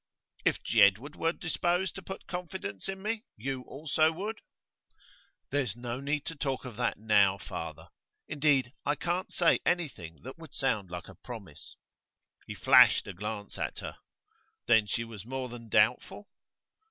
'If 0.43 0.63
Jedwood 0.63 1.15
were 1.15 1.31
disposed 1.31 1.93
to 1.93 2.01
put 2.01 2.25
confidence 2.25 2.89
in 2.89 3.03
me, 3.03 3.23
you 3.37 3.61
also 3.67 4.11
would?' 4.11 4.41
'There's 5.51 5.75
no 5.75 5.99
need 5.99 6.25
to 6.25 6.35
talk 6.35 6.65
of 6.65 6.75
that 6.77 6.97
now, 6.97 7.37
father. 7.37 7.87
Indeed, 8.27 8.73
I 8.83 8.95
can't 8.95 9.31
say 9.31 9.59
anything 9.63 10.23
that 10.23 10.39
would 10.39 10.55
sound 10.55 10.89
like 10.89 11.07
a 11.07 11.13
promise.' 11.13 11.75
He 12.47 12.55
flashed 12.55 13.05
a 13.05 13.13
glance 13.13 13.59
at 13.59 13.77
her. 13.77 13.97
Then 14.65 14.87
she 14.87 15.03
was 15.03 15.23
more 15.23 15.49
than 15.49 15.69
doubtful? 15.69 16.27